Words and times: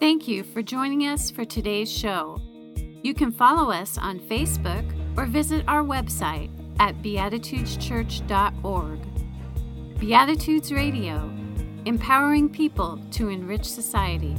Thank 0.00 0.28
you 0.28 0.44
for 0.44 0.62
joining 0.62 1.08
us 1.08 1.28
for 1.28 1.44
today's 1.44 1.90
show. 1.90 2.40
You 3.02 3.14
can 3.14 3.32
follow 3.32 3.72
us 3.72 3.98
on 3.98 4.20
Facebook 4.20 4.84
or 5.16 5.26
visit 5.26 5.64
our 5.66 5.82
website 5.82 6.50
at 6.78 7.02
beatitudeschurch.org. 7.02 9.98
Beatitudes 9.98 10.72
Radio, 10.72 11.28
empowering 11.84 12.48
people 12.48 13.00
to 13.10 13.28
enrich 13.28 13.64
society. 13.64 14.36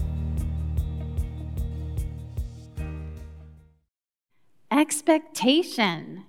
Expectation. 4.71 6.23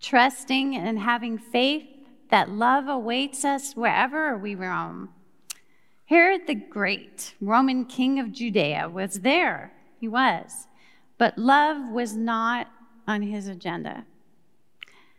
Trusting 0.00 0.76
and 0.76 1.00
having 1.00 1.38
faith 1.38 1.88
that 2.30 2.50
love 2.50 2.86
awaits 2.86 3.44
us 3.44 3.74
wherever 3.74 4.38
we 4.38 4.54
roam. 4.54 5.08
Herod 6.06 6.46
the 6.46 6.54
Great, 6.54 7.34
Roman 7.40 7.84
king 7.84 8.20
of 8.20 8.32
Judea, 8.32 8.88
was 8.88 9.20
there. 9.20 9.72
He 9.98 10.06
was. 10.06 10.68
But 11.18 11.36
love 11.36 11.90
was 11.90 12.14
not 12.14 12.68
on 13.08 13.22
his 13.22 13.48
agenda. 13.48 14.04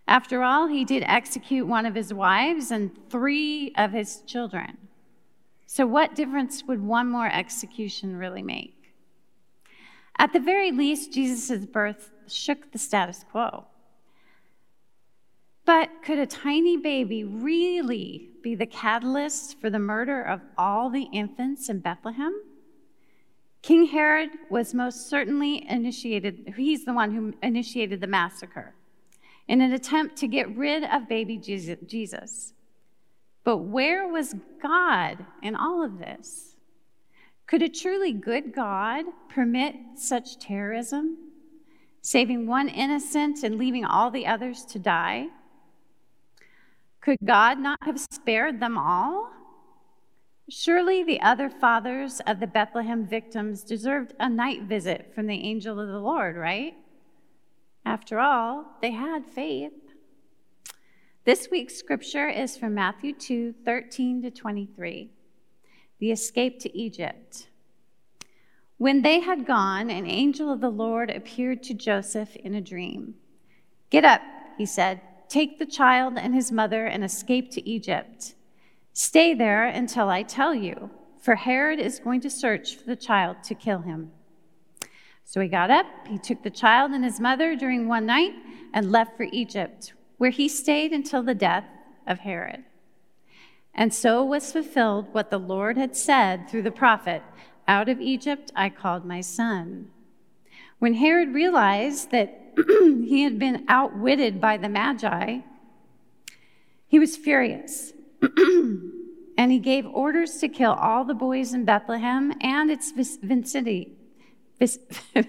After 0.07 0.43
all, 0.43 0.67
he 0.67 0.85
did 0.85 1.03
execute 1.05 1.67
one 1.67 1.85
of 1.85 1.95
his 1.95 2.13
wives 2.13 2.71
and 2.71 2.91
three 3.09 3.73
of 3.75 3.91
his 3.91 4.21
children. 4.21 4.77
So, 5.65 5.85
what 5.85 6.15
difference 6.15 6.63
would 6.63 6.81
one 6.81 7.09
more 7.09 7.27
execution 7.27 8.15
really 8.15 8.41
make? 8.41 8.93
At 10.17 10.31
the 10.31 10.39
very 10.39 10.71
least, 10.71 11.11
Jesus' 11.11 11.65
birth 11.65 12.11
shook 12.27 12.71
the 12.71 12.79
status 12.79 13.25
quo. 13.29 13.65
But 15.67 16.01
could 16.01 16.17
a 16.17 16.25
tiny 16.25 16.77
baby 16.77 17.25
really 17.25 18.29
be 18.41 18.55
the 18.55 18.65
catalyst 18.65 19.59
for 19.59 19.69
the 19.69 19.77
murder 19.77 20.23
of 20.23 20.39
all 20.57 20.89
the 20.89 21.09
infants 21.11 21.67
in 21.67 21.79
Bethlehem? 21.79 22.33
King 23.63 23.87
Herod 23.87 24.29
was 24.49 24.73
most 24.73 25.09
certainly 25.09 25.69
initiated, 25.69 26.53
he's 26.55 26.85
the 26.85 26.93
one 26.93 27.13
who 27.13 27.33
initiated 27.43 27.99
the 27.99 28.07
massacre 28.07 28.75
in 29.49 29.59
an 29.59 29.73
attempt 29.73 30.15
to 30.15 30.27
get 30.29 30.55
rid 30.55 30.85
of 30.85 31.09
baby 31.09 31.37
Jesus. 31.37 32.53
But 33.43 33.57
where 33.57 34.07
was 34.07 34.35
God 34.61 35.25
in 35.43 35.53
all 35.53 35.83
of 35.83 35.99
this? 35.99 36.55
Could 37.45 37.61
a 37.61 37.67
truly 37.67 38.13
good 38.13 38.55
God 38.55 39.03
permit 39.27 39.75
such 39.95 40.39
terrorism, 40.39 41.17
saving 42.01 42.47
one 42.47 42.69
innocent 42.69 43.43
and 43.43 43.57
leaving 43.57 43.83
all 43.83 44.09
the 44.09 44.27
others 44.27 44.63
to 44.67 44.79
die? 44.79 45.27
Could 47.07 47.19
God 47.23 47.57
not 47.57 47.79
have 47.83 48.01
spared 48.01 48.59
them 48.59 48.77
all? 48.77 49.31
Surely 50.49 51.05
the 51.05 51.21
other 51.21 51.49
fathers 51.49 52.19
of 52.27 52.41
the 52.41 52.47
Bethlehem 52.47 53.07
victims 53.07 53.63
deserved 53.63 54.13
a 54.19 54.27
night 54.27 54.63
visit 54.63 55.13
from 55.15 55.25
the 55.25 55.41
angel 55.41 55.79
of 55.79 55.87
the 55.87 55.99
Lord, 55.99 56.35
right? 56.35 56.73
After 57.85 58.19
all, 58.19 58.65
they 58.81 58.91
had 58.91 59.25
faith. 59.25 59.71
This 61.23 61.47
week's 61.49 61.77
scripture 61.77 62.27
is 62.27 62.57
from 62.57 62.73
Matthew 62.73 63.13
2 63.13 63.53
13 63.63 64.23
to 64.23 64.29
23, 64.29 65.09
the 65.99 66.11
escape 66.11 66.59
to 66.59 66.77
Egypt. 66.77 67.47
When 68.77 69.01
they 69.01 69.21
had 69.21 69.47
gone, 69.47 69.89
an 69.89 70.07
angel 70.07 70.51
of 70.51 70.59
the 70.59 70.69
Lord 70.69 71.09
appeared 71.09 71.63
to 71.63 71.73
Joseph 71.73 72.35
in 72.35 72.53
a 72.53 72.59
dream. 72.59 73.13
Get 73.91 74.03
up, 74.03 74.19
he 74.57 74.65
said. 74.65 74.99
Take 75.29 75.59
the 75.59 75.65
child 75.65 76.13
and 76.17 76.33
his 76.33 76.51
mother 76.51 76.85
and 76.85 77.03
escape 77.03 77.51
to 77.51 77.69
Egypt. 77.69 78.35
Stay 78.93 79.33
there 79.33 79.65
until 79.65 80.09
I 80.09 80.23
tell 80.23 80.55
you, 80.55 80.89
for 81.19 81.35
Herod 81.35 81.79
is 81.79 81.99
going 81.99 82.21
to 82.21 82.29
search 82.29 82.77
for 82.77 82.85
the 82.85 82.95
child 82.95 83.43
to 83.43 83.55
kill 83.55 83.79
him. 83.79 84.11
So 85.25 85.41
he 85.41 85.49
got 85.49 85.69
up, 85.69 85.85
he 86.07 86.17
took 86.17 86.41
the 86.43 86.49
child 86.49 86.91
and 86.91 87.03
his 87.03 87.19
mother 87.19 87.55
during 87.55 87.87
one 87.87 88.05
night, 88.05 88.33
and 88.73 88.91
left 88.91 89.17
for 89.17 89.27
Egypt, 89.33 89.93
where 90.17 90.29
he 90.29 90.47
stayed 90.47 90.93
until 90.93 91.21
the 91.21 91.35
death 91.35 91.65
of 92.07 92.19
Herod. 92.19 92.63
And 93.75 93.93
so 93.93 94.23
was 94.23 94.51
fulfilled 94.51 95.13
what 95.13 95.29
the 95.29 95.37
Lord 95.37 95.77
had 95.77 95.95
said 95.95 96.49
through 96.49 96.63
the 96.63 96.71
prophet 96.71 97.21
Out 97.67 97.89
of 97.89 97.99
Egypt 97.99 98.51
I 98.55 98.69
called 98.69 99.03
my 99.03 99.19
son. 99.19 99.89
When 100.79 100.93
Herod 100.93 101.33
realized 101.33 102.11
that 102.11 102.46
he 103.05 103.23
had 103.23 103.37
been 103.37 103.65
outwitted 103.67 104.41
by 104.41 104.57
the 104.57 104.69
Magi, 104.69 105.39
he 106.87 106.99
was 106.99 107.15
furious. 107.15 107.93
and 109.37 109.51
he 109.51 109.59
gave 109.59 109.85
orders 109.85 110.37
to 110.37 110.47
kill 110.47 110.71
all 110.71 111.03
the 111.05 111.13
boys 111.13 111.53
in 111.53 111.63
Bethlehem 111.65 112.33
and 112.41 112.71
its 112.71 112.91
vicinity, 112.91 113.95
the 114.59 115.27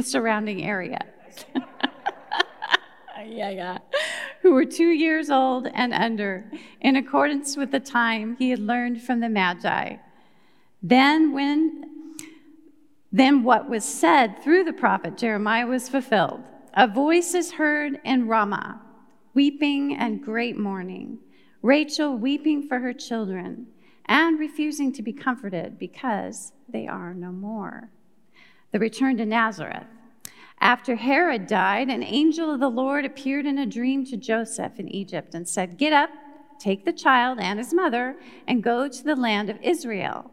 surrounding 0.00 0.64
area. 0.64 0.98
yeah, 3.24 3.50
yeah. 3.50 3.78
Who 4.42 4.52
were 4.52 4.64
two 4.64 4.90
years 4.90 5.30
old 5.30 5.68
and 5.68 5.94
under, 5.94 6.50
in 6.80 6.96
accordance 6.96 7.56
with 7.56 7.70
the 7.70 7.80
time 7.80 8.36
he 8.36 8.50
had 8.50 8.58
learned 8.58 9.02
from 9.02 9.20
the 9.20 9.28
Magi. 9.28 9.96
Then, 10.82 11.32
when 11.32 11.93
then 13.14 13.44
what 13.44 13.70
was 13.70 13.84
said 13.84 14.42
through 14.42 14.64
the 14.64 14.72
prophet 14.72 15.16
Jeremiah 15.16 15.68
was 15.68 15.88
fulfilled. 15.88 16.42
A 16.72 16.88
voice 16.88 17.32
is 17.32 17.52
heard 17.52 18.00
in 18.04 18.26
Ramah, 18.26 18.82
weeping 19.34 19.94
and 19.94 20.20
great 20.20 20.58
mourning, 20.58 21.20
Rachel 21.62 22.18
weeping 22.18 22.66
for 22.66 22.80
her 22.80 22.92
children 22.92 23.68
and 24.06 24.40
refusing 24.40 24.92
to 24.94 25.00
be 25.00 25.12
comforted 25.12 25.78
because 25.78 26.54
they 26.68 26.88
are 26.88 27.14
no 27.14 27.30
more. 27.30 27.88
The 28.72 28.80
return 28.80 29.16
to 29.18 29.24
Nazareth. 29.24 29.86
After 30.60 30.96
Herod 30.96 31.46
died, 31.46 31.90
an 31.90 32.02
angel 32.02 32.52
of 32.52 32.58
the 32.58 32.68
Lord 32.68 33.04
appeared 33.04 33.46
in 33.46 33.58
a 33.58 33.66
dream 33.66 34.04
to 34.06 34.16
Joseph 34.16 34.80
in 34.80 34.88
Egypt 34.88 35.36
and 35.36 35.48
said, 35.48 35.78
Get 35.78 35.92
up, 35.92 36.10
take 36.58 36.84
the 36.84 36.92
child 36.92 37.38
and 37.38 37.60
his 37.60 37.72
mother, 37.72 38.16
and 38.48 38.60
go 38.60 38.88
to 38.88 39.04
the 39.04 39.14
land 39.14 39.50
of 39.50 39.62
Israel 39.62 40.32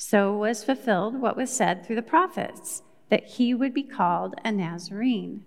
so 0.00 0.34
was 0.34 0.64
fulfilled 0.64 1.20
what 1.20 1.36
was 1.36 1.54
said 1.54 1.84
through 1.84 1.94
the 1.94 2.00
prophets 2.00 2.82
that 3.10 3.22
he 3.22 3.52
would 3.52 3.74
be 3.74 3.82
called 3.82 4.34
a 4.42 4.50
Nazarene. 4.50 5.44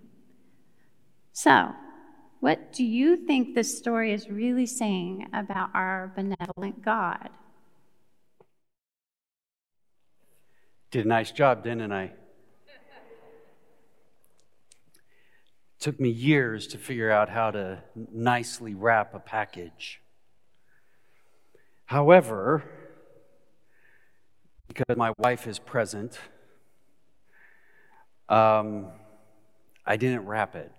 So, 1.32 1.72
what 2.40 2.72
do 2.72 2.84
you 2.84 3.18
think 3.18 3.56
this 3.56 3.76
story 3.76 4.14
is 4.14 4.30
really 4.30 4.68
saying 4.68 5.28
about 5.34 5.72
our 5.74 6.14
benevolent 6.16 6.84
God? 6.84 7.30
Did 10.92 11.06
a 11.06 11.10
nice 11.10 11.32
job, 11.32 11.64
didn't 11.64 11.92
I? 11.92 12.12
Took 15.80 16.00
me 16.00 16.10
years 16.10 16.68
to 16.68 16.78
figure 16.78 17.10
out 17.10 17.28
how 17.28 17.50
to 17.50 17.82
nicely 18.12 18.76
wrap 18.76 19.16
a 19.16 19.20
package. 19.20 20.00
However, 21.86 22.83
because 24.74 24.98
my 24.98 25.14
wife 25.20 25.46
is 25.46 25.60
present, 25.60 26.18
um, 28.28 28.88
I 29.86 29.98
didn't 29.98 30.26
wrap 30.26 30.56
it. 30.56 30.72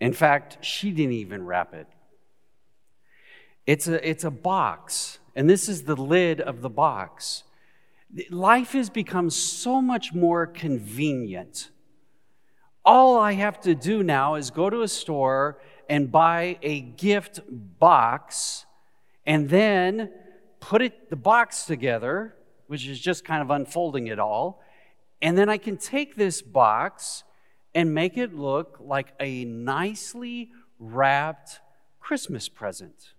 In 0.00 0.12
fact, 0.12 0.64
she 0.64 0.90
didn't 0.90 1.12
even 1.12 1.46
wrap 1.46 1.74
it. 1.74 1.86
It's 3.66 3.86
a, 3.86 4.08
it's 4.08 4.24
a 4.24 4.30
box, 4.30 5.20
and 5.36 5.48
this 5.48 5.68
is 5.68 5.84
the 5.84 5.94
lid 5.94 6.40
of 6.40 6.60
the 6.60 6.68
box. 6.68 7.44
Life 8.30 8.72
has 8.72 8.90
become 8.90 9.30
so 9.30 9.80
much 9.80 10.12
more 10.12 10.46
convenient. 10.46 11.70
All 12.84 13.16
I 13.16 13.34
have 13.34 13.60
to 13.60 13.76
do 13.76 14.02
now 14.02 14.34
is 14.34 14.50
go 14.50 14.68
to 14.68 14.82
a 14.82 14.88
store 14.88 15.60
and 15.88 16.10
buy 16.10 16.58
a 16.62 16.80
gift 16.80 17.40
box, 17.48 18.66
and 19.24 19.48
then 19.48 20.10
put 20.62 20.80
it, 20.80 21.10
the 21.10 21.16
box 21.16 21.66
together, 21.66 22.34
which 22.68 22.86
is 22.86 22.98
just 22.98 23.24
kind 23.24 23.42
of 23.42 23.50
unfolding 23.50 24.06
it 24.06 24.18
all, 24.18 24.62
and 25.20 25.36
then 25.36 25.48
I 25.48 25.58
can 25.58 25.76
take 25.76 26.14
this 26.14 26.40
box 26.40 27.24
and 27.74 27.92
make 27.92 28.16
it 28.16 28.34
look 28.34 28.78
like 28.80 29.12
a 29.18 29.44
nicely 29.44 30.50
wrapped 30.78 31.60
Christmas 32.00 32.48
present. 32.48 33.14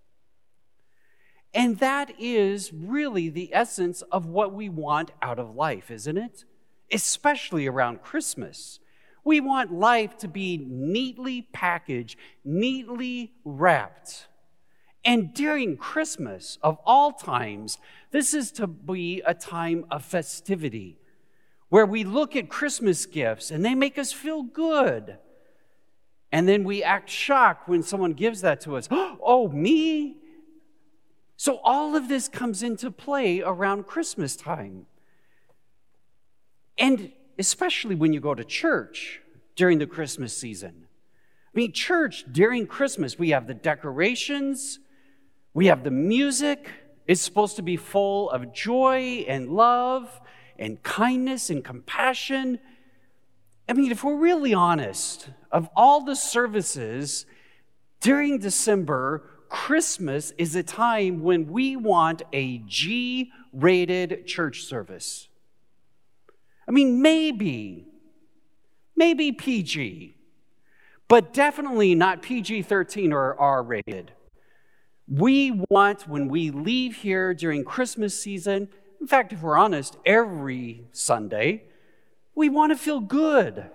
And 1.54 1.78
that 1.80 2.14
is 2.18 2.72
really 2.74 3.30
the 3.30 3.54
essence 3.54 4.02
of 4.04 4.26
what 4.26 4.54
we 4.54 4.70
want 4.70 5.12
out 5.22 5.38
of 5.38 5.56
life, 5.56 5.92
isn't 5.92 6.18
it? 6.18 6.46
Especially 6.92 7.68
around 7.68 8.02
Christmas. 8.02 8.80
We 9.24 9.40
want 9.40 9.72
life 9.72 10.18
to 10.20 10.28
be 10.28 10.58
neatly 10.58 11.44
packaged, 11.54 12.18
neatly 12.44 13.34
wrapped. 13.46 14.28
And 15.06 15.34
during 15.34 15.76
Christmas, 15.78 16.58
of 16.62 16.78
all 16.86 17.12
times, 17.12 17.78
this 18.12 18.34
is 18.34 18.52
to 18.54 18.68
be 18.68 19.22
a 19.26 19.34
time 19.34 19.86
of 19.92 20.06
festivity 20.06 20.98
where 21.70 21.86
we 21.86 22.04
look 22.04 22.36
at 22.36 22.50
Christmas 22.50 23.06
gifts 23.06 23.52
and 23.52 23.66
they 23.66 23.76
make 23.76 23.98
us 23.98 24.14
feel 24.14 24.44
good. 24.44 25.18
And 26.32 26.48
then 26.48 26.64
we 26.64 26.84
act 26.84 27.10
shocked 27.10 27.68
when 27.68 27.84
someone 27.84 28.14
gives 28.14 28.42
that 28.42 28.62
to 28.62 28.78
us. 28.78 28.88
Oh, 29.26 29.48
me? 29.48 30.18
So 31.38 31.60
all 31.64 31.96
of 31.96 32.10
this 32.10 32.28
comes 32.28 32.62
into 32.62 32.92
play 32.92 33.42
around 33.42 33.88
Christmas 33.88 34.36
time. 34.36 34.86
And 36.78 37.12
especially 37.40 37.96
when 37.96 38.14
you 38.14 38.20
go 38.20 38.36
to 38.36 38.44
church 38.44 39.22
during 39.56 39.80
the 39.80 39.88
Christmas 39.88 40.36
season. 40.36 40.88
I 41.54 41.58
mean, 41.58 41.72
church 41.72 42.26
during 42.32 42.68
Christmas, 42.68 43.18
we 43.18 43.30
have 43.30 43.48
the 43.48 43.54
decorations, 43.54 44.80
we 45.54 45.68
have 45.68 45.84
the 45.84 45.92
music. 45.92 46.70
It's 47.08 47.22
supposed 47.22 47.56
to 47.58 47.62
be 47.62 47.78
full 47.78 48.30
of 48.32 48.54
joy 48.54 49.26
and 49.28 49.50
love 49.50 50.22
and 50.58 50.82
kindness 50.84 51.50
and 51.50 51.64
compassion. 51.64 52.60
I 53.68 53.74
mean, 53.74 53.92
if 53.92 54.04
we're 54.04 54.18
really 54.18 54.54
honest, 54.54 55.30
of 55.52 55.70
all 55.76 56.04
the 56.04 56.16
services 56.16 57.26
during 58.02 58.40
December, 58.40 59.30
Christmas 59.50 60.32
is 60.38 60.56
a 60.56 60.64
time 60.64 61.22
when 61.22 61.52
we 61.52 61.76
want 61.76 62.24
a 62.34 62.58
G 62.60 63.32
rated 63.52 64.26
church 64.26 64.64
service. 64.64 65.28
I 66.68 66.72
mean, 66.72 67.02
maybe, 67.02 67.86
maybe 68.96 69.32
PG, 69.32 70.16
but 71.08 71.34
definitely 71.34 71.94
not 71.94 72.22
PG 72.22 72.64
13 72.64 73.14
or 73.14 73.40
R 73.40 73.62
rated. 73.62 74.14
We 75.16 75.52
want, 75.70 76.08
when 76.08 76.28
we 76.28 76.50
leave 76.50 76.96
here 76.96 77.36
during 77.36 77.64
Christmas 77.64 78.20
season, 78.20 78.70
in 79.00 79.06
fact, 79.06 79.32
if 79.32 79.44
we're 79.44 79.56
honest, 79.56 79.96
every 80.08 80.86
Sunday, 80.92 81.66
we 82.34 82.50
want 82.50 82.72
to 82.72 82.76
feel 82.76 83.00
good. 83.00 83.70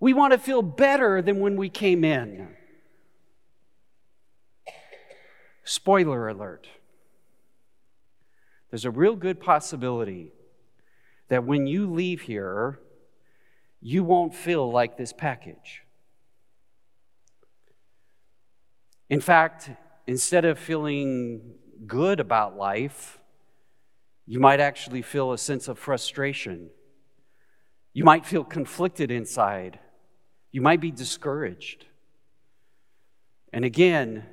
We 0.00 0.12
want 0.12 0.32
to 0.32 0.38
feel 0.38 0.60
better 0.60 1.22
than 1.22 1.38
when 1.38 1.56
we 1.56 1.68
came 1.68 2.02
in. 2.02 2.48
Spoiler 5.62 6.26
alert. 6.26 6.66
There's 8.70 8.84
a 8.84 8.90
real 8.90 9.14
good 9.14 9.38
possibility 9.38 10.32
that 11.28 11.44
when 11.44 11.68
you 11.68 11.88
leave 11.88 12.22
here, 12.22 12.80
you 13.80 14.02
won't 14.02 14.34
feel 14.34 14.68
like 14.68 14.96
this 14.96 15.12
package. 15.12 15.84
In 19.08 19.20
fact, 19.20 19.70
instead 20.10 20.44
of 20.44 20.58
feeling 20.58 21.40
good 21.86 22.18
about 22.18 22.56
life, 22.56 23.20
you 24.26 24.40
might 24.40 24.58
actually 24.58 25.02
feel 25.02 25.30
a 25.30 25.38
sense 25.38 25.68
of 25.68 25.78
frustration. 25.78 26.68
You 27.92 28.02
might 28.02 28.26
feel 28.26 28.42
conflicted 28.42 29.12
inside. 29.12 29.78
You 30.50 30.62
might 30.62 30.80
be 30.80 30.90
discouraged. 30.90 31.86
And 33.52 33.64
again, 33.64 34.26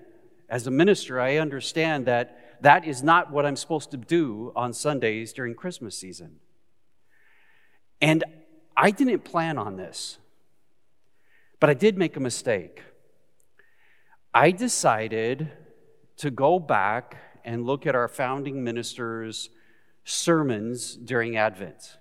as 0.50 0.66
a 0.66 0.72
minister, 0.72 1.22
I 1.22 1.38
understand 1.38 2.08
that 2.08 2.58
that 2.64 2.84
is 2.84 3.04
not 3.04 3.32
what 3.32 3.46
I'm 3.46 3.56
supposed 3.56 3.92
to 3.92 3.98
do 3.98 4.52
on 4.56 4.74
Sundays 4.74 5.32
during 5.32 5.54
Christmas 5.54 5.96
season. 5.96 6.40
And 8.02 8.24
I 8.76 8.90
didn't 8.90 9.20
plan 9.20 9.60
on 9.60 9.76
this, 9.78 10.18
but 11.60 11.70
I 11.70 11.76
did 11.76 12.00
make 12.00 12.18
a 12.18 12.20
mistake. 12.20 12.82
I 14.34 14.50
decided 14.50 15.52
to 16.18 16.32
go 16.32 16.60
back 16.60 17.18
and 17.46 17.66
look 17.66 17.86
at 17.86 17.96
our 17.96 18.08
founding 18.08 18.64
ministers' 18.64 19.50
sermons 20.04 20.96
during 20.96 21.38
Advent. 21.38 21.98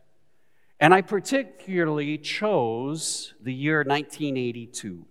And 0.79 0.93
I 0.93 1.01
particularly 1.01 2.19
chose 2.19 3.35
the 3.41 3.55
year 3.55 3.79
1982. 3.79 5.07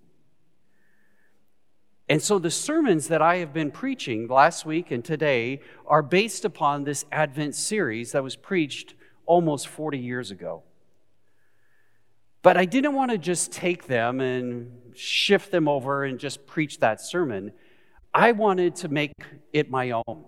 And 2.07 2.21
so 2.21 2.37
the 2.37 2.51
sermons 2.51 3.07
that 3.07 3.21
I 3.21 3.37
have 3.37 3.51
been 3.51 3.71
preaching 3.71 4.27
last 4.27 4.65
week 4.65 4.91
and 4.91 5.03
today 5.03 5.61
are 5.87 6.03
based 6.03 6.45
upon 6.45 6.83
this 6.83 7.03
Advent 7.11 7.55
series 7.55 8.11
that 8.11 8.23
was 8.23 8.35
preached 8.35 8.93
almost 9.25 9.67
40 9.67 9.97
years 9.97 10.29
ago. 10.29 10.61
But 12.43 12.57
I 12.57 12.65
didn't 12.65 12.93
want 12.93 13.09
to 13.09 13.17
just 13.17 13.51
take 13.51 13.87
them 13.87 14.21
and 14.21 14.95
shift 14.95 15.49
them 15.49 15.67
over 15.67 16.03
and 16.03 16.19
just 16.19 16.45
preach 16.45 16.79
that 16.79 17.01
sermon. 17.01 17.51
I 18.17 18.31
wanted 18.31 18.77
to 18.77 18.87
make 18.87 19.11
it 19.51 19.69
my 19.69 19.91
own. 19.91 20.23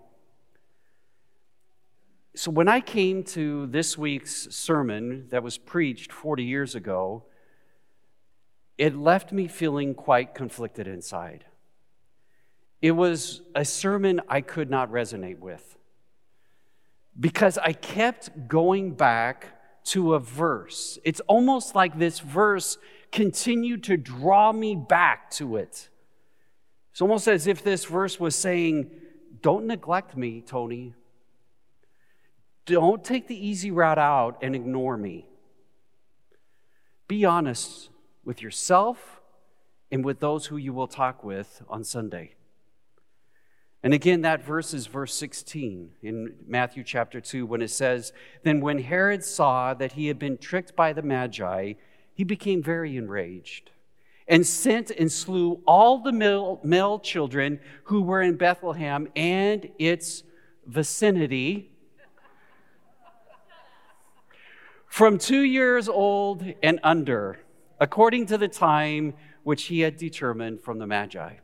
So 2.36 2.52
when 2.52 2.68
I 2.68 2.82
came 2.82 3.24
to 3.24 3.66
this 3.68 3.98
week's 3.98 4.54
sermon 4.54 5.28
that 5.30 5.42
was 5.42 5.58
preached 5.58 6.12
40 6.12 6.44
years 6.44 6.76
ago, 6.76 7.24
it 8.78 8.94
left 8.94 9.32
me 9.32 9.48
feeling 9.48 9.96
quite 9.96 10.36
conflicted 10.36 10.86
inside. 10.86 11.46
It 12.82 12.92
was 12.92 13.42
a 13.56 13.64
sermon 13.64 14.20
I 14.28 14.42
could 14.42 14.70
not 14.70 14.92
resonate 14.92 15.40
with 15.40 15.78
because 17.18 17.58
I 17.58 17.72
kept 17.72 18.50
going 18.50 18.96
back 18.96 19.48
to 19.86 20.14
a 20.14 20.20
verse. 20.20 21.00
It's 21.06 21.22
almost 21.22 21.74
like 21.74 21.98
this 21.98 22.20
verse 22.20 22.78
continued 23.14 23.86
to 23.86 23.96
draw 23.96 24.52
me 24.52 24.76
back 24.76 25.32
to 25.32 25.56
it. 25.56 25.88
It's 26.98 27.02
almost 27.04 27.28
as 27.28 27.46
if 27.46 27.64
this 27.64 27.86
verse 27.86 28.20
was 28.20 28.36
saying, 28.36 28.90
Don't 29.44 29.68
neglect 29.68 30.18
me, 30.18 30.42
Tony. 30.42 30.96
Don't 32.66 33.04
take 33.04 33.28
the 33.28 33.38
easy 33.38 33.70
route 33.70 34.00
out 34.00 34.40
and 34.42 34.56
ignore 34.56 34.98
me. 34.98 35.28
Be 37.08 37.24
honest 37.24 37.90
with 38.26 38.42
yourself 38.42 39.22
and 39.92 40.04
with 40.04 40.20
those 40.20 40.48
who 40.48 40.58
you 40.58 40.74
will 40.74 40.88
talk 40.88 41.24
with 41.24 41.62
on 41.70 41.84
Sunday. 41.84 42.34
And 43.84 43.94
again, 43.94 44.22
that 44.24 44.44
verse 44.44 44.74
is 44.74 44.88
verse 44.88 45.14
16 45.14 45.92
in 46.02 46.34
Matthew 46.48 46.84
chapter 46.84 47.22
2 47.22 47.46
when 47.46 47.62
it 47.62 47.70
says, 47.70 48.12
Then 48.42 48.60
when 48.60 48.80
Herod 48.80 49.24
saw 49.24 49.76
that 49.76 49.92
he 49.92 50.08
had 50.08 50.18
been 50.18 50.40
tricked 50.40 50.76
by 50.76 50.94
the 50.94 51.04
Magi, 51.04 51.74
he 52.16 52.24
became 52.24 52.64
very 52.64 52.98
enraged 52.98 53.70
and 54.28 54.46
sent 54.46 54.92
and 54.92 55.12
slew 55.12 55.62
all 55.66 56.04
the 56.04 56.12
male, 56.12 57.00
children 57.00 57.60
who 57.86 58.02
were 58.02 58.22
in 58.22 58.36
Bethlehem 58.36 59.08
and 59.16 59.70
its 59.80 60.24
vicinity 60.66 61.72
from 64.88 65.18
two 65.18 65.42
years 65.42 65.88
old 65.88 66.44
and 66.62 66.80
under, 66.84 67.40
according 67.80 68.26
to 68.26 68.38
the 68.38 68.48
time 68.48 69.14
which 69.44 69.66
he 69.66 69.80
had 69.80 69.96
determined 69.96 70.62
from 70.62 70.80
the 70.80 70.88
Magi. 70.88 71.36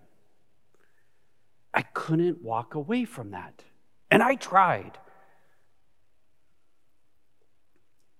I 1.74 1.82
couldn't 1.82 2.42
walk 2.42 2.76
away 2.76 3.06
from 3.06 3.32
that. 3.32 3.64
And 4.12 4.22
I 4.22 4.36
tried. 4.36 4.98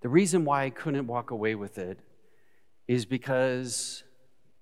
The 0.00 0.08
reason 0.08 0.44
why 0.44 0.64
I 0.64 0.70
couldn't 0.70 1.06
walk 1.06 1.30
away 1.30 1.54
with 1.54 1.78
it 1.78 2.00
is 2.88 3.04
because 3.04 4.02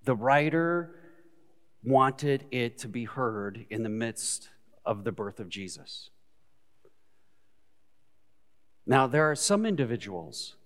the 0.04 0.14
writer 0.14 0.94
wanted 1.84 2.46
it 2.50 2.78
to 2.78 2.88
be 2.88 3.04
heard 3.04 3.66
in 3.70 3.82
the 3.82 3.88
midst 3.88 4.50
of 4.84 5.04
the 5.04 5.12
birth 5.12 5.40
of 5.40 5.48
Jesus. 5.48 6.10
Now, 8.86 9.06
there 9.06 9.30
are 9.30 9.36
some 9.36 9.64
individuals 9.64 10.56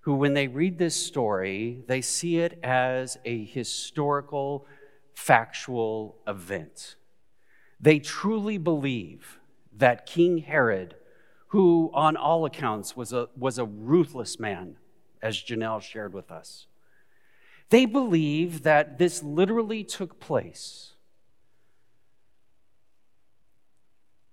who, 0.00 0.14
when 0.14 0.34
they 0.34 0.48
read 0.48 0.78
this 0.78 0.94
story, 0.94 1.84
they 1.86 2.00
see 2.00 2.38
it 2.38 2.58
as 2.62 3.18
a 3.24 3.44
historical, 3.44 4.66
factual 5.14 6.16
event. 6.26 6.96
They 7.80 7.98
truly 7.98 8.58
believe 8.58 9.38
that 9.76 10.06
King 10.06 10.38
Herod, 10.38 10.96
who 11.48 11.90
on 11.94 12.16
all 12.16 12.44
accounts 12.44 12.96
was 12.96 13.12
a, 13.12 13.28
was 13.36 13.58
a 13.58 13.64
ruthless 13.64 14.40
man, 14.40 14.76
as 15.22 15.36
Janelle 15.36 15.82
shared 15.82 16.12
with 16.12 16.30
us, 16.30 16.66
they 17.70 17.86
believe 17.86 18.64
that 18.64 18.98
this 18.98 19.22
literally 19.22 19.84
took 19.84 20.20
place. 20.20 20.92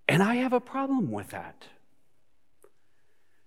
And 0.08 0.24
I 0.24 0.36
have 0.36 0.54
a 0.54 0.60
problem 0.60 1.12
with 1.12 1.30
that. 1.30 1.68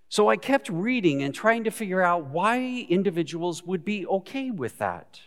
So 0.09 0.29
I 0.29 0.37
kept 0.37 0.69
reading 0.69 1.23
and 1.23 1.35
trying 1.35 1.65
to 1.65 1.71
figure 1.71 2.03
out 2.03 2.27
why 2.27 2.87
individuals 2.89 3.65
would 3.65 3.85
be 3.85 4.07
okay 4.07 4.51
with 4.51 4.79
that. 4.79 5.21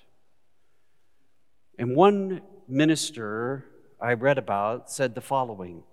And 1.79 1.95
one 1.95 2.41
minister 2.67 3.65
I 3.99 4.13
read 4.13 4.37
about 4.37 4.91
said 4.91 5.15
the 5.15 5.21
following 5.21 5.83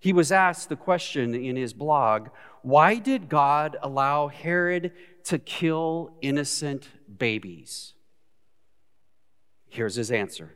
He 0.00 0.12
was 0.12 0.32
asked 0.32 0.68
the 0.68 0.76
question 0.76 1.34
in 1.34 1.56
his 1.56 1.72
blog 1.72 2.28
why 2.62 2.96
did 2.96 3.28
God 3.28 3.76
allow 3.82 4.28
Herod 4.28 4.92
to 5.24 5.38
kill 5.38 6.12
innocent 6.20 6.88
babies? 7.18 7.94
Here's 9.68 9.94
his 9.94 10.10
answer. 10.10 10.54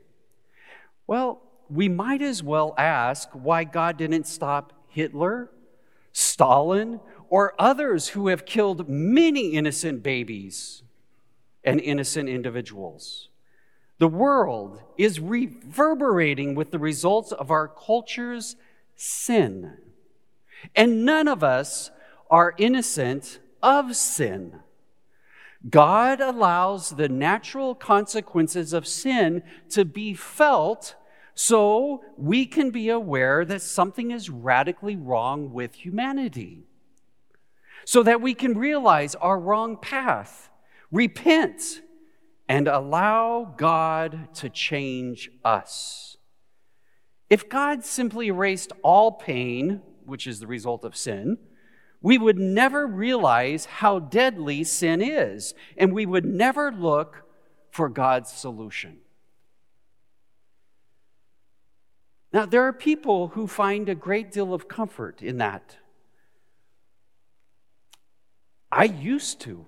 Well, 1.07 1.43
we 1.69 1.89
might 1.89 2.23
as 2.23 2.43
well 2.43 2.75
ask 2.77 3.29
why 3.33 3.65
God 3.65 3.97
didn't 3.97 4.27
stop 4.27 4.73
Hitler, 4.89 5.51
Stalin, 6.13 7.01
or 7.29 7.55
others 7.59 8.09
who 8.09 8.29
have 8.29 8.45
killed 8.45 8.89
many 8.89 9.53
innocent 9.53 10.03
babies 10.03 10.83
and 11.65 11.81
innocent 11.81 12.29
individuals. 12.29 13.29
The 13.99 14.09
world 14.09 14.83
is 14.99 15.21
reverberating 15.21 16.55
with 16.55 16.73
the 16.73 16.79
results 16.79 17.33
of 17.33 17.51
our 17.51 17.69
culture's 17.69 18.57
sin. 18.97 19.79
And 20.75 21.05
none 21.05 21.29
of 21.29 21.43
us 21.43 21.91
are 22.31 22.55
innocent 22.59 23.39
of 23.63 23.95
sin. 23.97 24.61
God 25.69 26.21
allows 26.21 26.91
the 26.91 27.09
natural 27.09 27.75
consequences 27.75 28.73
of 28.73 28.87
sin 28.87 29.43
to 29.71 29.85
be 29.85 30.15
felt 30.15 30.97
so 31.35 32.03
we 32.17 32.47
can 32.47 32.71
be 32.71 32.89
aware 32.89 33.45
that 33.45 33.63
something 33.63 34.11
is 34.11 34.29
radically 34.29 34.97
wrong 34.97 35.53
with 35.53 35.75
humanity. 35.75 36.67
So 37.85 38.03
that 38.03 38.21
we 38.21 38.35
can 38.35 38.57
realize 38.57 39.15
our 39.17 39.39
wrong 39.39 39.77
path, 39.77 40.51
repent, 40.91 41.81
and 42.49 42.69
allow 42.69 43.55
God 43.57 44.35
to 44.35 44.49
change 44.51 45.31
us. 45.45 46.17
If 47.31 47.49
God 47.49 47.85
simply 47.85 48.27
erased 48.27 48.73
all 48.83 49.13
pain, 49.13 49.81
which 50.05 50.27
is 50.27 50.39
the 50.39 50.47
result 50.47 50.85
of 50.85 50.95
sin, 50.95 51.39
we 52.03 52.19
would 52.19 52.39
never 52.39 52.87
realize 52.87 53.65
how 53.65 54.01
deadly 54.01 54.65
sin 54.65 55.01
is, 55.01 55.55
and 55.77 55.93
we 55.93 56.05
would 56.05 56.25
never 56.25 56.73
look 56.73 57.23
for 57.71 57.89
God's 57.89 58.31
solution. 58.31 58.99
Now, 62.33 62.45
there 62.45 62.63
are 62.63 62.73
people 62.73 63.29
who 63.29 63.47
find 63.47 63.89
a 63.89 63.95
great 63.95 64.33
deal 64.33 64.53
of 64.53 64.67
comfort 64.67 65.23
in 65.23 65.39
that. 65.39 65.77
I 68.71 68.85
used 68.85 69.41
to. 69.43 69.67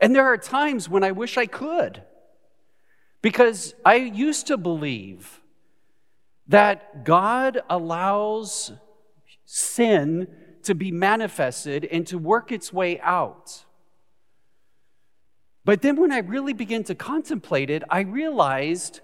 And 0.00 0.14
there 0.14 0.24
are 0.24 0.38
times 0.38 0.88
when 0.88 1.04
I 1.04 1.12
wish 1.12 1.36
I 1.36 1.46
could, 1.46 2.02
because 3.20 3.74
I 3.84 3.96
used 3.96 4.46
to 4.46 4.56
believe 4.56 5.40
that 6.46 7.04
God 7.04 7.60
allows 7.68 8.72
sin 9.44 10.28
to 10.68 10.74
be 10.74 10.92
manifested 10.92 11.86
and 11.86 12.06
to 12.06 12.18
work 12.18 12.52
its 12.52 12.74
way 12.74 13.00
out. 13.00 13.64
But 15.64 15.80
then 15.80 15.96
when 15.96 16.12
I 16.12 16.18
really 16.18 16.52
began 16.52 16.84
to 16.84 16.94
contemplate 16.94 17.70
it, 17.70 17.82
I 17.88 18.00
realized 18.00 19.00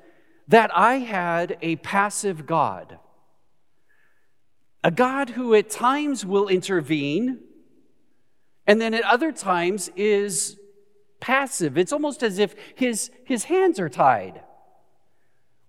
that 0.47 0.71
I 0.77 0.97
had 0.97 1.57
a 1.63 1.77
passive 1.77 2.45
God. 2.45 2.99
A 4.83 4.91
God 4.91 5.31
who 5.31 5.55
at 5.55 5.71
times 5.71 6.27
will 6.27 6.49
intervene 6.49 7.41
and 8.67 8.79
then 8.79 8.93
at 8.93 9.05
other 9.05 9.33
times 9.33 9.89
is 9.97 10.59
passive. 11.19 11.79
It's 11.79 11.95
almost 11.95 12.23
as 12.23 12.39
if 12.39 12.55
his, 12.75 13.11
his 13.25 13.45
hands 13.45 13.81
are 13.81 13.89
tied 13.89 14.43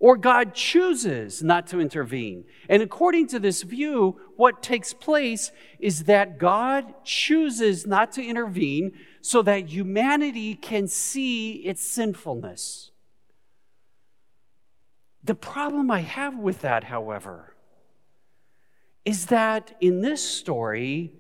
or 0.06 0.16
God 0.18 0.54
chooses 0.54 1.42
not 1.42 1.66
to 1.66 1.80
intervene. 1.80 2.46
And 2.70 2.84
according 2.84 3.26
to 3.30 3.40
this 3.40 3.64
view, 3.64 4.20
what 4.36 4.62
takes 4.62 4.94
place 4.94 5.52
is 5.80 6.04
that 6.04 6.38
God 6.38 6.94
chooses 7.04 7.88
not 7.88 8.12
to 8.12 8.24
intervene 8.24 8.92
so 9.22 9.42
that 9.42 9.70
humanity 9.70 10.54
can 10.54 10.88
see 10.88 11.54
its 11.54 11.84
sinfulness. 11.84 12.92
The 15.24 15.34
problem 15.34 15.90
I 15.90 16.02
have 16.02 16.38
with 16.38 16.62
that, 16.62 16.84
however, 16.84 17.56
is 19.06 19.26
that 19.26 19.76
in 19.82 20.02
this 20.02 20.22
story, 20.22 21.14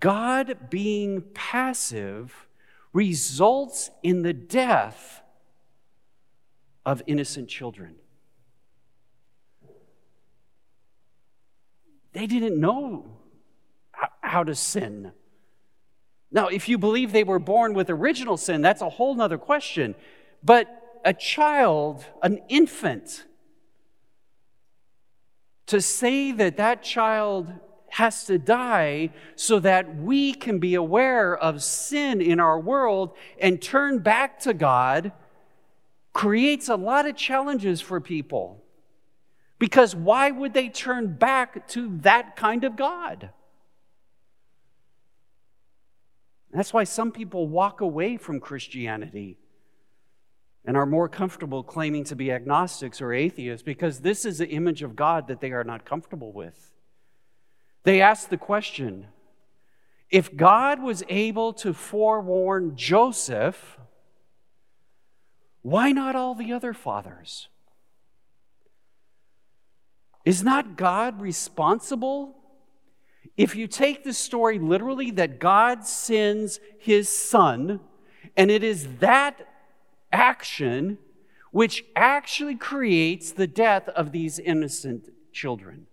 God 0.00 0.68
being 0.68 1.22
passive 1.32 2.48
results 2.92 3.88
in 4.02 4.22
the 4.22 4.32
death 4.32 5.22
of 6.84 7.04
innocent 7.06 7.48
children. 7.48 7.94
They 12.16 12.26
didn't 12.26 12.58
know 12.58 13.04
how 14.22 14.42
to 14.42 14.54
sin. 14.54 15.12
Now, 16.32 16.48
if 16.48 16.66
you 16.66 16.78
believe 16.78 17.12
they 17.12 17.24
were 17.24 17.38
born 17.38 17.74
with 17.74 17.90
original 17.90 18.38
sin, 18.38 18.62
that's 18.62 18.80
a 18.80 18.88
whole 18.88 19.14
nother 19.14 19.36
question. 19.36 19.94
But 20.42 20.66
a 21.04 21.12
child, 21.12 22.06
an 22.22 22.40
infant, 22.48 23.26
to 25.66 25.82
say 25.82 26.32
that 26.32 26.56
that 26.56 26.82
child 26.82 27.52
has 27.90 28.24
to 28.24 28.38
die 28.38 29.10
so 29.34 29.60
that 29.60 29.96
we 29.96 30.32
can 30.32 30.58
be 30.58 30.74
aware 30.74 31.36
of 31.36 31.62
sin 31.62 32.22
in 32.22 32.40
our 32.40 32.58
world 32.58 33.14
and 33.38 33.60
turn 33.60 33.98
back 33.98 34.40
to 34.40 34.54
God 34.54 35.12
creates 36.14 36.70
a 36.70 36.76
lot 36.76 37.04
of 37.06 37.14
challenges 37.14 37.82
for 37.82 38.00
people. 38.00 38.62
Because 39.58 39.96
why 39.96 40.30
would 40.30 40.52
they 40.52 40.68
turn 40.68 41.14
back 41.14 41.66
to 41.68 41.96
that 41.98 42.36
kind 42.36 42.64
of 42.64 42.76
God? 42.76 43.30
That's 46.52 46.72
why 46.72 46.84
some 46.84 47.12
people 47.12 47.48
walk 47.48 47.80
away 47.80 48.16
from 48.16 48.40
Christianity 48.40 49.38
and 50.64 50.76
are 50.76 50.86
more 50.86 51.08
comfortable 51.08 51.62
claiming 51.62 52.04
to 52.04 52.16
be 52.16 52.32
agnostics 52.32 53.00
or 53.00 53.12
atheists 53.12 53.62
because 53.62 54.00
this 54.00 54.24
is 54.24 54.38
the 54.38 54.48
image 54.48 54.82
of 54.82 54.96
God 54.96 55.28
that 55.28 55.40
they 55.40 55.52
are 55.52 55.64
not 55.64 55.84
comfortable 55.84 56.32
with. 56.32 56.72
They 57.84 58.00
ask 58.00 58.28
the 58.28 58.36
question 58.36 59.06
if 60.10 60.36
God 60.36 60.82
was 60.82 61.02
able 61.08 61.52
to 61.54 61.72
forewarn 61.72 62.76
Joseph, 62.76 63.78
why 65.62 65.92
not 65.92 66.14
all 66.14 66.34
the 66.34 66.52
other 66.52 66.72
fathers? 66.72 67.48
Is 70.26 70.42
not 70.42 70.76
God 70.76 71.22
responsible? 71.22 72.34
If 73.36 73.54
you 73.54 73.68
take 73.68 74.02
the 74.02 74.12
story 74.12 74.58
literally, 74.58 75.12
that 75.12 75.38
God 75.38 75.86
sends 75.86 76.58
his 76.78 77.08
son, 77.08 77.80
and 78.36 78.50
it 78.50 78.64
is 78.64 78.96
that 78.98 79.48
action 80.12 80.98
which 81.52 81.84
actually 81.94 82.56
creates 82.56 83.32
the 83.32 83.46
death 83.46 83.88
of 83.90 84.12
these 84.12 84.38
innocent 84.38 85.10
children. 85.32 85.86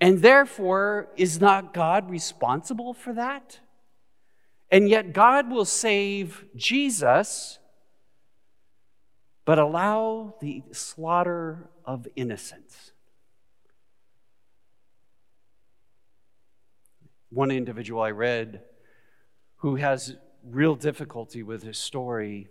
And 0.00 0.22
therefore, 0.22 1.08
is 1.16 1.40
not 1.40 1.74
God 1.74 2.08
responsible 2.10 2.94
for 2.94 3.12
that? 3.12 3.60
And 4.70 4.88
yet, 4.88 5.12
God 5.12 5.50
will 5.50 5.66
save 5.66 6.46
Jesus 6.56 7.59
but 9.50 9.58
allow 9.58 10.32
the 10.40 10.62
slaughter 10.70 11.68
of 11.84 12.06
innocence. 12.14 12.92
One 17.30 17.50
individual 17.50 18.00
I 18.00 18.12
read 18.12 18.60
who 19.56 19.74
has 19.74 20.16
real 20.44 20.76
difficulty 20.76 21.42
with 21.42 21.64
his 21.64 21.78
story 21.78 22.46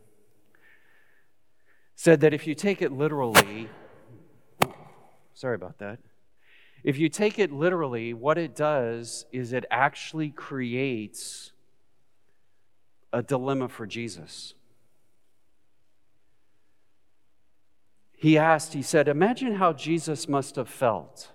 said 1.95 2.19
that 2.19 2.33
if 2.33 2.45
you 2.45 2.53
take 2.53 2.81
it 2.81 2.91
literally, 2.91 3.69
sorry 5.33 5.55
about 5.55 5.77
that. 5.77 5.99
If 6.83 6.97
you 6.97 7.07
take 7.07 7.39
it 7.39 7.49
literally, 7.49 8.13
what 8.13 8.37
it 8.37 8.53
does 8.53 9.25
is 9.31 9.53
it 9.53 9.63
actually 9.71 10.31
creates 10.31 11.53
a 13.13 13.23
dilemma 13.23 13.69
for 13.69 13.87
Jesus. 13.87 14.53
He 18.19 18.37
asked, 18.37 18.73
he 18.73 18.81
said, 18.81 19.07
Imagine 19.07 19.55
how 19.55 19.71
Jesus 19.71 20.27
must 20.27 20.57
have 20.57 20.67
felt 20.67 21.31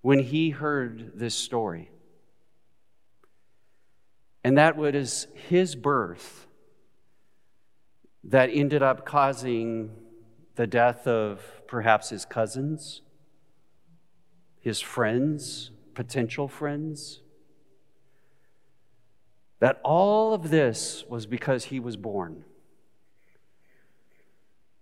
when 0.00 0.18
he 0.18 0.50
heard 0.50 1.12
this 1.16 1.32
story. 1.32 1.92
And 4.42 4.58
that 4.58 4.76
was 4.76 5.28
his 5.48 5.76
birth 5.76 6.48
that 8.24 8.50
ended 8.52 8.82
up 8.82 9.06
causing 9.06 9.92
the 10.56 10.66
death 10.66 11.06
of 11.06 11.40
perhaps 11.68 12.10
his 12.10 12.24
cousins, 12.24 13.02
his 14.58 14.80
friends, 14.80 15.70
potential 15.94 16.48
friends. 16.48 17.20
That 19.60 19.80
all 19.84 20.34
of 20.34 20.50
this 20.50 21.04
was 21.08 21.26
because 21.26 21.66
he 21.66 21.78
was 21.78 21.96
born. 21.96 22.44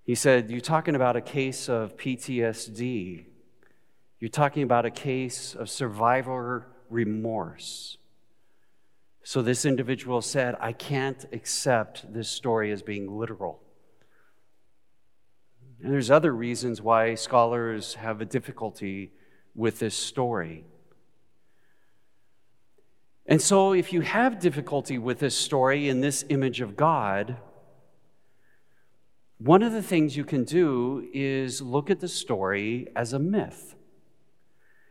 He 0.08 0.14
said, 0.14 0.50
You're 0.50 0.62
talking 0.62 0.94
about 0.94 1.16
a 1.16 1.20
case 1.20 1.68
of 1.68 1.98
PTSD. 1.98 3.26
You're 4.18 4.30
talking 4.30 4.62
about 4.62 4.86
a 4.86 4.90
case 4.90 5.54
of 5.54 5.68
survivor 5.68 6.66
remorse. 6.88 7.98
So 9.22 9.42
this 9.42 9.66
individual 9.66 10.22
said, 10.22 10.56
I 10.60 10.72
can't 10.72 11.26
accept 11.30 12.10
this 12.10 12.30
story 12.30 12.72
as 12.72 12.80
being 12.80 13.18
literal. 13.18 13.60
And 15.82 15.92
there's 15.92 16.10
other 16.10 16.34
reasons 16.34 16.80
why 16.80 17.14
scholars 17.14 17.96
have 17.96 18.22
a 18.22 18.24
difficulty 18.24 19.12
with 19.54 19.78
this 19.78 19.94
story. 19.94 20.64
And 23.26 23.42
so, 23.42 23.74
if 23.74 23.92
you 23.92 24.00
have 24.00 24.40
difficulty 24.40 24.96
with 24.96 25.18
this 25.18 25.36
story 25.36 25.90
and 25.90 26.02
this 26.02 26.24
image 26.30 26.62
of 26.62 26.78
God, 26.78 27.36
one 29.38 29.62
of 29.62 29.72
the 29.72 29.82
things 29.82 30.16
you 30.16 30.24
can 30.24 30.44
do 30.44 31.08
is 31.12 31.62
look 31.62 31.90
at 31.90 32.00
the 32.00 32.08
story 32.08 32.88
as 32.96 33.12
a 33.12 33.18
myth. 33.18 33.76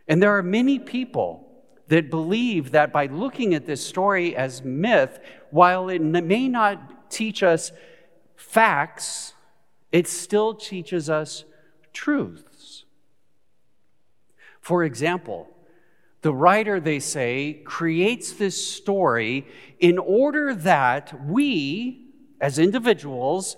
And 0.06 0.22
there 0.22 0.36
are 0.36 0.42
many 0.42 0.78
people 0.78 1.44
that 1.88 2.10
believe 2.10 2.70
that 2.72 2.92
by 2.92 3.06
looking 3.06 3.54
at 3.54 3.66
this 3.66 3.84
story 3.84 4.34
as 4.34 4.62
myth, 4.62 5.20
while 5.50 5.88
it 5.88 6.00
may 6.00 6.48
not 6.48 7.10
teach 7.10 7.42
us 7.42 7.72
facts, 8.36 9.34
it 9.92 10.06
still 10.06 10.54
teaches 10.54 11.10
us 11.10 11.44
truths. 11.92 12.84
For 14.60 14.84
example, 14.84 15.48
the 16.22 16.32
writer, 16.32 16.80
they 16.80 17.00
say, 17.00 17.62
creates 17.64 18.32
this 18.32 18.66
story 18.66 19.46
in 19.78 19.98
order 19.98 20.54
that 20.54 21.26
we, 21.26 22.08
as 22.40 22.58
individuals, 22.58 23.56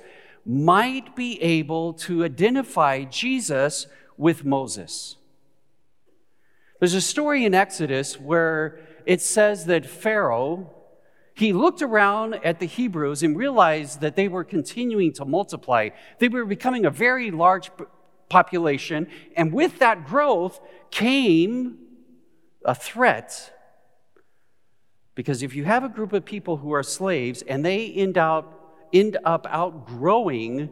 might 0.51 1.15
be 1.15 1.41
able 1.41 1.93
to 1.93 2.25
identify 2.25 3.05
Jesus 3.05 3.87
with 4.17 4.45
Moses. 4.45 5.17
There's 6.81 6.95
a 6.95 7.01
story 7.01 7.45
in 7.45 7.55
Exodus 7.55 8.19
where 8.19 8.81
it 9.07 9.21
says 9.21 9.67
that 9.67 9.87
Pharaoh, 9.87 10.75
he 11.35 11.53
looked 11.53 11.83
around 11.83 12.35
at 12.45 12.59
the 12.59 12.67
Hebrews 12.67 13.23
and 13.23 13.37
realized 13.37 14.01
that 14.01 14.17
they 14.17 14.29
were 14.29 14.45
continuing 14.45 15.13
to 15.15 15.25
multiply. 15.25 15.91
They 16.19 16.29
were 16.29 16.45
becoming 16.45 16.85
a 16.85 16.91
very 16.91 17.31
large 17.31 17.71
population, 18.29 19.09
and 19.37 19.53
with 19.53 19.79
that 19.79 20.07
growth 20.07 20.61
came 20.91 21.79
a 22.65 22.75
threat. 22.75 23.53
Because 25.15 25.43
if 25.43 25.55
you 25.55 25.65
have 25.65 25.85
a 25.85 25.89
group 25.89 26.13
of 26.13 26.25
people 26.25 26.59
who 26.59 26.73
are 26.73 26.83
slaves 26.83 27.43
and 27.43 27.65
they 27.65 27.87
end 27.87 28.17
up, 28.17 28.60
end 28.93 29.17
up 29.25 29.47
outgrowing 29.51 30.71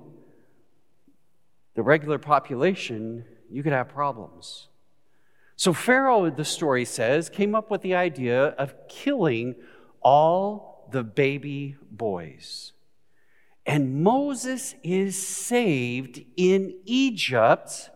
the 1.74 1.82
regular 1.82 2.18
population, 2.18 3.24
you 3.50 3.62
could 3.62 3.72
have 3.72 3.88
problems. 3.88 4.68
So 5.56 5.72
Pharaoh, 5.72 6.30
the 6.30 6.44
story 6.44 6.84
says, 6.84 7.28
came 7.28 7.54
up 7.54 7.70
with 7.70 7.82
the 7.82 7.94
idea 7.94 8.46
of 8.50 8.74
killing 8.88 9.56
all 10.00 10.88
the 10.92 11.02
baby 11.02 11.76
boys. 11.90 12.72
And 13.66 14.02
Moses 14.02 14.74
is 14.82 15.20
saved 15.20 16.24
in 16.36 16.78
Egypt 16.84 17.90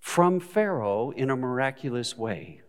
from 0.00 0.38
Pharaoh 0.38 1.10
in 1.10 1.30
a 1.30 1.36
miraculous 1.36 2.16
way. 2.16 2.60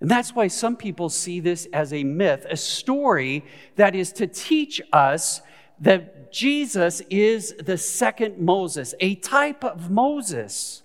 And 0.00 0.10
that's 0.10 0.34
why 0.34 0.46
some 0.46 0.76
people 0.76 1.08
see 1.08 1.40
this 1.40 1.66
as 1.72 1.92
a 1.92 2.04
myth, 2.04 2.46
a 2.48 2.56
story 2.56 3.44
that 3.76 3.94
is 3.94 4.12
to 4.12 4.26
teach 4.26 4.80
us 4.92 5.40
that 5.80 6.32
Jesus 6.32 7.00
is 7.10 7.54
the 7.58 7.78
second 7.78 8.38
Moses, 8.38 8.94
a 9.00 9.16
type 9.16 9.64
of 9.64 9.90
Moses. 9.90 10.82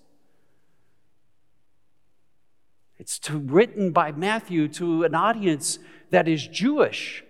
It's 2.98 3.20
to, 3.20 3.38
written 3.38 3.92
by 3.92 4.12
Matthew 4.12 4.68
to 4.70 5.04
an 5.04 5.14
audience 5.14 5.80
that 6.10 6.28
is 6.28 6.48
Jewish. 6.48 7.24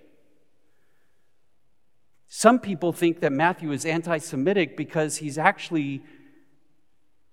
Some 2.28 2.60
people 2.60 2.94
think 2.94 3.20
that 3.22 3.32
Matthew 3.32 3.72
is 3.72 3.86
anti 3.86 4.18
Semitic 4.18 4.78
because 4.78 5.18
he's 5.18 5.38
actually 5.38 6.04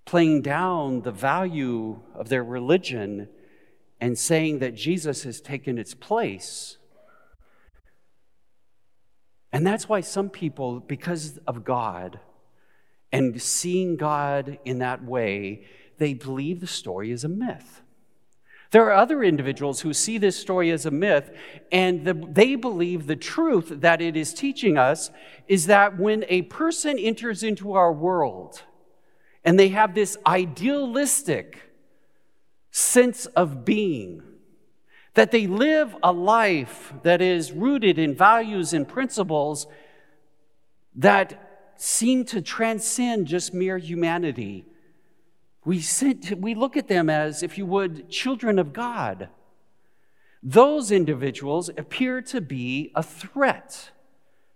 playing 0.05 0.42
down 0.42 1.03
the 1.03 1.12
value 1.12 2.01
of 2.14 2.29
their 2.29 2.44
religion 2.44 3.29
and 4.00 4.18
saying 4.18 4.60
that 4.60 4.74
Jesus 4.74 5.24
has 5.24 5.40
taken 5.40 5.78
its 5.78 5.94
place. 5.94 6.78
And 9.52 9.66
that's 9.66 9.88
why 9.88 10.00
some 10.00 10.30
people, 10.30 10.80
because 10.80 11.38
of 11.46 11.64
God 11.64 12.20
and 13.12 13.40
seeing 13.42 13.96
God 13.96 14.58
in 14.64 14.78
that 14.78 15.04
way, 15.04 15.66
they 15.98 16.14
believe 16.14 16.60
the 16.60 16.66
story 16.66 17.10
is 17.10 17.24
a 17.24 17.28
myth. 17.28 17.82
There 18.70 18.84
are 18.84 18.92
other 18.92 19.24
individuals 19.24 19.80
who 19.80 19.92
see 19.92 20.16
this 20.16 20.38
story 20.38 20.70
as 20.70 20.86
a 20.86 20.92
myth, 20.92 21.30
and 21.72 22.04
the, 22.04 22.14
they 22.14 22.54
believe 22.54 23.06
the 23.06 23.16
truth 23.16 23.68
that 23.80 24.00
it 24.00 24.16
is 24.16 24.32
teaching 24.32 24.78
us 24.78 25.10
is 25.48 25.66
that 25.66 25.98
when 25.98 26.24
a 26.28 26.42
person 26.42 26.96
enters 26.96 27.42
into 27.42 27.72
our 27.72 27.92
world 27.92 28.62
and 29.44 29.58
they 29.58 29.68
have 29.68 29.94
this 29.94 30.16
idealistic 30.24 31.69
sense 32.70 33.26
of 33.26 33.64
being, 33.64 34.22
that 35.14 35.30
they 35.30 35.46
live 35.46 35.96
a 36.02 36.12
life 36.12 36.92
that 37.02 37.20
is 37.20 37.52
rooted 37.52 37.98
in 37.98 38.14
values 38.14 38.72
and 38.72 38.87
principles 38.87 39.66
that 40.94 41.72
seem 41.76 42.24
to 42.26 42.40
transcend 42.40 43.26
just 43.26 43.54
mere 43.54 43.78
humanity 43.78 44.66
we, 45.64 45.83
we 46.38 46.54
look 46.54 46.76
at 46.76 46.88
them 46.88 47.11
as, 47.11 47.42
if 47.42 47.59
you 47.59 47.66
would, 47.66 48.09
children 48.09 48.59
of 48.59 48.72
God. 48.72 49.28
Those 50.42 50.90
individuals 50.90 51.68
appear 51.68 52.22
to 52.22 52.40
be 52.40 52.90
a 52.94 53.02
threat 53.02 53.90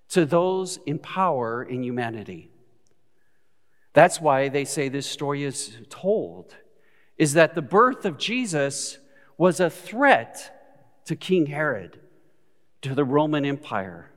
to 0.08 0.24
those 0.24 0.78
in 0.86 0.98
power 0.98 1.62
in 1.62 1.82
humanity. 1.82 2.50
That's 3.92 4.20
why 4.20 4.48
they 4.48 4.64
say 4.64 4.88
this 4.88 5.06
story 5.06 5.44
is 5.44 5.76
told, 5.90 6.56
is 7.16 7.34
that 7.34 7.54
the 7.54 7.62
birth 7.62 8.04
of 8.04 8.18
Jesus 8.18 8.98
was 9.36 9.60
a 9.60 9.70
threat 9.70 10.50
to 11.04 11.16
King 11.16 11.46
Herod, 11.46 12.00
to 12.82 12.94
the 12.94 13.04
Roman 13.04 13.44
Empire, 13.44 14.10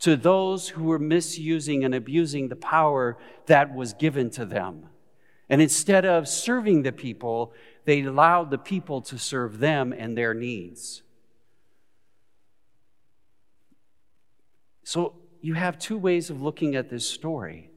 to 0.00 0.16
those 0.16 0.68
who 0.70 0.84
were 0.84 0.98
misusing 0.98 1.84
and 1.84 1.94
abusing 1.94 2.48
the 2.48 2.56
power 2.56 3.18
that 3.46 3.74
was 3.74 3.92
given 3.92 4.30
to 4.30 4.44
them. 4.44 4.86
And 5.48 5.60
instead 5.60 6.04
of 6.04 6.28
serving 6.28 6.82
the 6.82 6.92
people, 6.92 7.52
they 7.84 8.02
allowed 8.02 8.50
the 8.50 8.58
people 8.58 9.02
to 9.02 9.18
serve 9.18 9.58
them 9.58 9.92
and 9.92 10.16
their 10.16 10.32
needs. 10.32 11.02
So 14.84 15.14
you 15.40 15.54
have 15.54 15.78
two 15.78 15.98
ways 15.98 16.30
of 16.30 16.40
looking 16.40 16.74
at 16.74 16.88
this 16.88 17.08
story. 17.08 17.70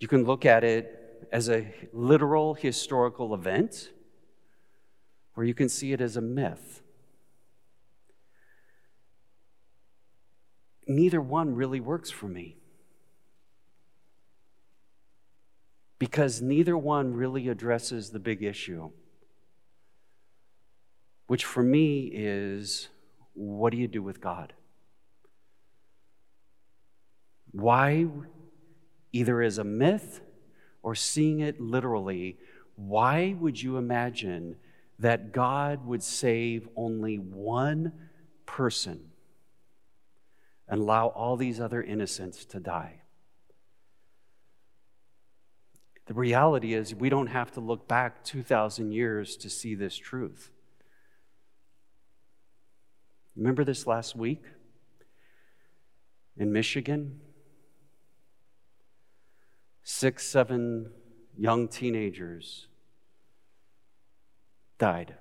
You 0.00 0.08
can 0.08 0.24
look 0.24 0.44
at 0.44 0.64
it 0.64 0.97
as 1.32 1.48
a 1.48 1.72
literal 1.92 2.54
historical 2.54 3.34
event, 3.34 3.90
or 5.36 5.44
you 5.44 5.54
can 5.54 5.68
see 5.68 5.92
it 5.92 6.00
as 6.00 6.16
a 6.16 6.20
myth. 6.20 6.82
Neither 10.86 11.20
one 11.20 11.54
really 11.54 11.80
works 11.80 12.10
for 12.10 12.26
me. 12.26 12.58
because 15.98 16.40
neither 16.40 16.76
one 16.76 17.12
really 17.12 17.48
addresses 17.48 18.10
the 18.10 18.18
big 18.18 18.42
issue, 18.42 18.90
which 21.26 21.44
for 21.44 21.62
me 21.62 22.10
is 22.12 22.88
what 23.34 23.70
do 23.70 23.76
you 23.78 23.88
do 23.88 24.02
with 24.02 24.20
God? 24.20 24.52
Why, 27.50 28.06
either 29.12 29.42
as 29.42 29.58
a 29.58 29.64
myth 29.64 30.20
or 30.88 30.94
seeing 30.94 31.40
it 31.40 31.60
literally, 31.60 32.38
why 32.74 33.36
would 33.38 33.62
you 33.62 33.76
imagine 33.76 34.56
that 34.98 35.32
God 35.32 35.84
would 35.84 36.02
save 36.02 36.66
only 36.76 37.18
one 37.18 37.92
person 38.46 39.10
and 40.66 40.80
allow 40.80 41.08
all 41.08 41.36
these 41.36 41.60
other 41.60 41.82
innocents 41.82 42.46
to 42.46 42.58
die? 42.58 43.02
The 46.06 46.14
reality 46.14 46.72
is, 46.72 46.94
we 46.94 47.10
don't 47.10 47.26
have 47.26 47.52
to 47.52 47.60
look 47.60 47.86
back 47.86 48.24
2,000 48.24 48.90
years 48.90 49.36
to 49.36 49.50
see 49.50 49.74
this 49.74 49.94
truth. 49.94 50.50
Remember 53.36 53.62
this 53.62 53.86
last 53.86 54.16
week 54.16 54.42
in 56.38 56.50
Michigan? 56.50 57.20
Six, 59.90 60.26
seven 60.26 60.90
young 61.34 61.66
teenagers 61.66 62.66
died. 64.76 65.14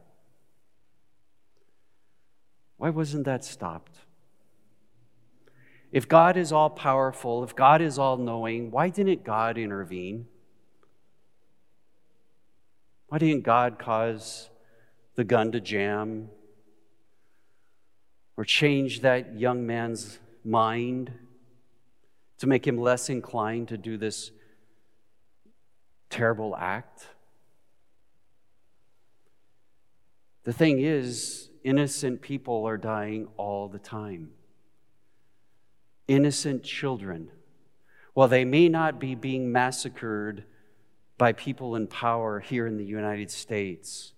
Why 2.75 2.89
wasn't 2.89 3.23
that 3.23 3.45
stopped? 3.45 3.99
If 5.93 6.09
God 6.09 6.35
is 6.35 6.51
all 6.51 6.69
powerful, 6.69 7.45
if 7.45 7.55
God 7.55 7.81
is 7.81 7.97
all 7.97 8.17
knowing, 8.17 8.69
why 8.69 8.89
didn't 8.89 9.23
God 9.23 9.57
intervene? 9.57 10.27
Why 13.07 13.19
didn't 13.19 13.45
God 13.45 13.79
cause 13.79 14.49
the 15.15 15.23
gun 15.23 15.53
to 15.53 15.61
jam 15.61 16.27
or 18.35 18.43
change 18.43 18.99
that 18.99 19.39
young 19.39 19.65
man's 19.65 20.19
mind 20.43 21.13
to 22.39 22.47
make 22.47 22.67
him 22.67 22.77
less 22.77 23.09
inclined 23.09 23.69
to 23.69 23.77
do 23.77 23.97
this 23.97 24.31
terrible 26.09 26.55
act? 26.55 27.07
The 30.43 30.53
thing 30.53 30.79
is, 30.79 31.49
innocent 31.63 32.21
people 32.21 32.65
are 32.65 32.77
dying 32.77 33.27
all 33.35 33.67
the 33.67 33.79
time. 33.79 34.31
Innocent 36.07 36.63
children. 36.63 37.29
While 38.13 38.29
they 38.29 38.45
may 38.45 38.69
not 38.69 38.99
be 38.99 39.13
being 39.13 39.51
massacred 39.51 40.45
by 41.17 41.33
people 41.33 41.75
in 41.75 41.87
power 41.87 42.39
here 42.39 42.65
in 42.65 42.77
the 42.77 42.85
United 42.85 43.29
States, 43.29 44.13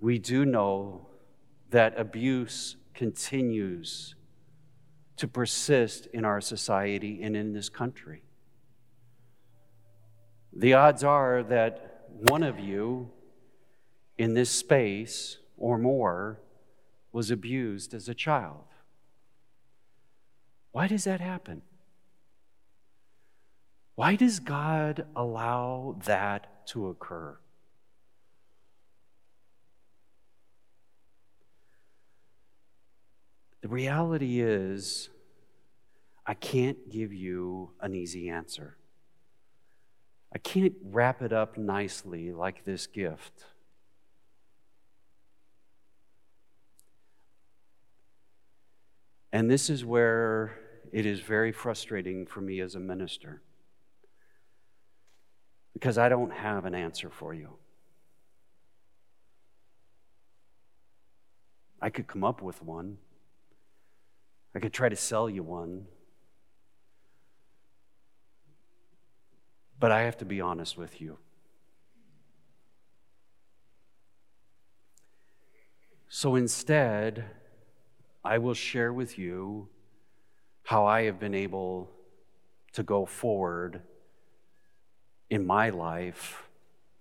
we 0.00 0.18
do 0.18 0.44
know 0.44 1.06
that 1.70 1.98
abuse 1.98 2.76
continues 2.92 4.16
to 5.16 5.28
persist 5.28 6.06
in 6.06 6.24
our 6.24 6.40
society 6.40 7.22
and 7.22 7.36
in 7.36 7.52
this 7.52 7.68
country. 7.68 8.22
The 10.54 10.74
odds 10.74 11.02
are 11.02 11.42
that 11.44 12.06
one 12.28 12.42
of 12.42 12.58
you 12.58 13.10
in 14.18 14.34
this 14.34 14.50
space 14.50 15.38
or 15.56 15.78
more 15.78 16.40
was 17.10 17.30
abused 17.30 17.94
as 17.94 18.08
a 18.08 18.14
child. 18.14 18.64
Why 20.72 20.86
does 20.86 21.04
that 21.04 21.20
happen? 21.20 21.62
Why 23.94 24.16
does 24.16 24.40
God 24.40 25.06
allow 25.14 25.96
that 26.04 26.66
to 26.68 26.88
occur? 26.88 27.36
The 33.60 33.68
reality 33.68 34.40
is, 34.40 35.08
I 36.26 36.34
can't 36.34 36.90
give 36.90 37.12
you 37.12 37.70
an 37.80 37.94
easy 37.94 38.28
answer. 38.28 38.76
I 40.34 40.38
can't 40.38 40.74
wrap 40.82 41.20
it 41.20 41.32
up 41.32 41.58
nicely 41.58 42.32
like 42.32 42.64
this 42.64 42.86
gift. 42.86 43.44
And 49.32 49.50
this 49.50 49.68
is 49.68 49.84
where 49.84 50.58
it 50.92 51.06
is 51.06 51.20
very 51.20 51.52
frustrating 51.52 52.26
for 52.26 52.40
me 52.40 52.60
as 52.60 52.74
a 52.74 52.80
minister 52.80 53.42
because 55.72 55.98
I 55.98 56.08
don't 56.08 56.32
have 56.32 56.64
an 56.64 56.74
answer 56.74 57.10
for 57.10 57.34
you. 57.34 57.56
I 61.80 61.90
could 61.90 62.06
come 62.06 62.22
up 62.22 62.40
with 62.40 62.62
one. 62.62 62.98
I 64.54 64.60
could 64.60 64.72
try 64.72 64.88
to 64.88 64.96
sell 64.96 65.28
you 65.28 65.42
one. 65.42 65.86
But 69.82 69.90
I 69.90 70.02
have 70.02 70.16
to 70.18 70.24
be 70.24 70.40
honest 70.40 70.78
with 70.78 71.00
you. 71.00 71.18
So 76.08 76.36
instead, 76.36 77.24
I 78.24 78.38
will 78.38 78.54
share 78.54 78.92
with 78.92 79.18
you 79.18 79.68
how 80.62 80.86
I 80.86 81.02
have 81.06 81.18
been 81.18 81.34
able 81.34 81.90
to 82.74 82.84
go 82.84 83.04
forward 83.04 83.82
in 85.28 85.44
my 85.44 85.70
life 85.70 86.44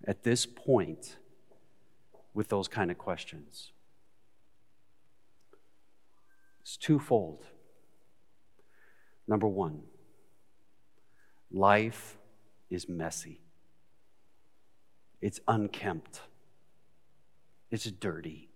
at 0.07 0.23
this 0.23 0.47
point 0.47 1.17
with 2.33 2.49
those 2.49 2.67
kind 2.67 2.89
of 2.89 2.97
questions. 2.97 3.73
It's 6.61 6.77
twofold. 6.77 7.45
Number 9.27 9.47
one, 9.47 9.83
life 11.51 12.17
is 12.71 12.89
messy, 12.89 13.41
it's 15.21 15.39
unkempt, 15.47 16.21
it's 17.69 17.85
dirty. 17.85 18.47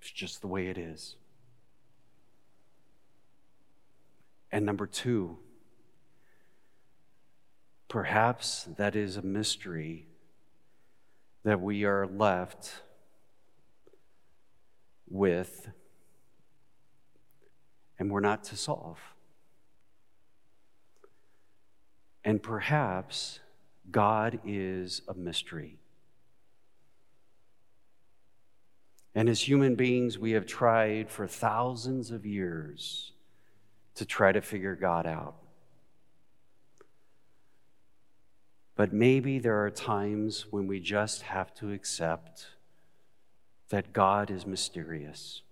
It's 0.00 0.10
just 0.10 0.40
the 0.40 0.46
way 0.46 0.68
it 0.68 0.78
is. 0.78 1.16
And 4.50 4.64
number 4.64 4.86
two, 4.86 5.38
perhaps 7.88 8.68
that 8.76 8.96
is 8.96 9.16
a 9.16 9.22
mystery 9.22 10.06
that 11.42 11.60
we 11.60 11.84
are 11.84 12.06
left 12.06 12.82
with 15.08 15.68
and 17.98 18.10
we're 18.10 18.20
not 18.20 18.44
to 18.44 18.56
solve. 18.56 18.98
And 22.24 22.42
perhaps 22.42 23.40
God 23.90 24.40
is 24.44 25.02
a 25.08 25.14
mystery. 25.14 25.78
And 29.14 29.28
as 29.28 29.48
human 29.48 29.74
beings, 29.74 30.18
we 30.18 30.32
have 30.32 30.46
tried 30.46 31.10
for 31.10 31.26
thousands 31.26 32.10
of 32.10 32.24
years 32.24 33.12
to 33.94 34.04
try 34.04 34.30
to 34.30 34.40
figure 34.40 34.76
God 34.76 35.06
out. 35.06 35.36
But 38.76 38.92
maybe 38.92 39.40
there 39.40 39.64
are 39.64 39.70
times 39.70 40.46
when 40.50 40.68
we 40.68 40.78
just 40.78 41.22
have 41.22 41.52
to 41.54 41.72
accept 41.72 42.46
that 43.70 43.92
God 43.92 44.30
is 44.30 44.46
mysterious. 44.46 45.42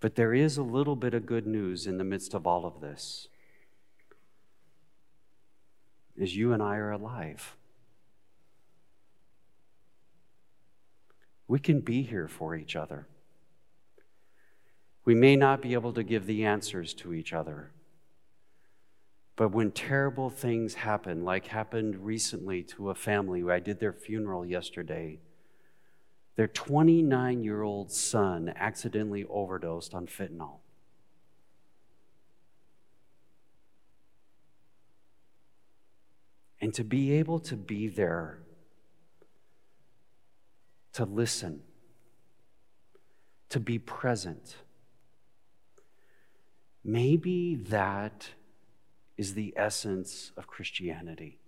But 0.00 0.14
there 0.14 0.34
is 0.34 0.58
a 0.58 0.62
little 0.62 0.96
bit 0.96 1.14
of 1.14 1.26
good 1.26 1.46
news 1.46 1.86
in 1.86 1.98
the 1.98 2.04
midst 2.04 2.34
of 2.34 2.46
all 2.46 2.66
of 2.66 2.80
this. 2.80 3.28
Is 6.16 6.36
you 6.36 6.52
and 6.52 6.62
I 6.62 6.76
are 6.76 6.92
alive. 6.92 7.56
We 11.48 11.58
can 11.58 11.80
be 11.80 12.02
here 12.02 12.28
for 12.28 12.54
each 12.54 12.74
other. 12.74 13.06
We 15.04 15.14
may 15.14 15.36
not 15.36 15.62
be 15.62 15.74
able 15.74 15.92
to 15.92 16.02
give 16.02 16.26
the 16.26 16.44
answers 16.44 16.92
to 16.94 17.14
each 17.14 17.32
other. 17.32 17.70
But 19.36 19.50
when 19.50 19.70
terrible 19.70 20.30
things 20.30 20.74
happen, 20.74 21.24
like 21.24 21.46
happened 21.46 22.04
recently 22.04 22.62
to 22.64 22.90
a 22.90 22.94
family, 22.94 23.44
I 23.48 23.60
did 23.60 23.78
their 23.78 23.92
funeral 23.92 24.44
yesterday, 24.44 25.20
their 26.36 26.46
29 26.46 27.42
year 27.42 27.62
old 27.62 27.90
son 27.90 28.52
accidentally 28.54 29.24
overdosed 29.28 29.94
on 29.94 30.06
fentanyl. 30.06 30.58
And 36.60 36.72
to 36.74 36.84
be 36.84 37.12
able 37.12 37.38
to 37.40 37.56
be 37.56 37.88
there 37.88 38.38
to 40.94 41.04
listen, 41.04 41.60
to 43.50 43.60
be 43.60 43.78
present. 43.78 44.56
Maybe 46.82 47.54
that 47.54 48.30
is 49.18 49.34
the 49.34 49.52
essence 49.56 50.32
of 50.36 50.46
Christianity. 50.46 51.38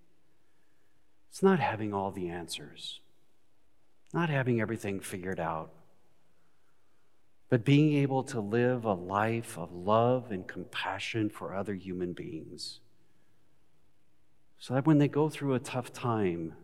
It's 1.31 1.43
not 1.43 1.61
having 1.61 1.95
all 1.95 2.11
the 2.11 2.29
answers, 2.29 3.01
not 4.13 4.31
having 4.31 4.61
everything 4.61 5.01
figured 5.01 5.41
out, 5.41 5.71
but 7.49 7.65
being 7.65 7.95
able 7.95 8.23
to 8.25 8.41
live 8.41 8.85
a 8.85 8.93
life 8.93 9.59
of 9.59 9.73
love 9.73 10.31
and 10.31 10.47
compassion 10.47 11.31
for 11.31 11.55
other 11.55 11.75
human 11.75 12.13
beings. 12.13 12.81
So 14.59 14.75
that 14.75 14.87
when 14.87 14.99
they 14.99 15.09
go 15.09 15.29
through 15.29 15.55
a 15.55 15.61
tough 15.61 15.93
time, 15.93 16.55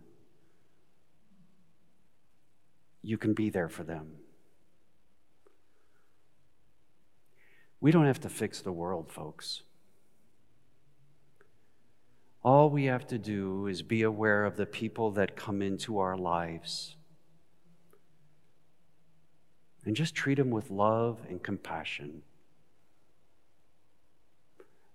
you 3.03 3.19
can 3.19 3.35
be 3.35 3.51
there 3.51 3.69
for 3.69 3.85
them. 3.85 4.13
We 7.81 7.91
don't 7.91 8.07
have 8.07 8.21
to 8.21 8.31
fix 8.31 8.61
the 8.61 8.73
world, 8.73 9.11
folks. 9.13 9.63
All 12.43 12.69
we 12.71 12.87
have 12.87 13.07
to 13.09 13.19
do 13.19 13.67
is 13.67 13.83
be 13.83 14.03
aware 14.03 14.45
of 14.45 14.57
the 14.57 14.67
people 14.67 15.11
that 15.13 15.37
come 15.37 15.63
into 15.63 15.99
our 15.99 16.17
lives 16.17 16.97
and 19.85 19.95
just 19.95 20.15
treat 20.15 20.37
them 20.37 20.51
with 20.51 20.71
love 20.71 21.21
and 21.29 21.43
compassion. 21.43 22.23